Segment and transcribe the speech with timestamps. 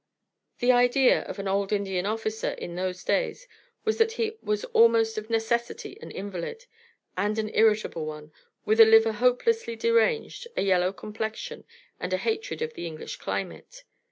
[0.57, 3.47] The idea of an old Indian officer in those days
[3.85, 6.65] was that he was almost of necessity an invalid,
[7.15, 8.31] and an irritable one,
[8.65, 11.65] with a liver hopelessly deranged, a yellow complexion,
[11.99, 13.83] and a hatred of the English climate.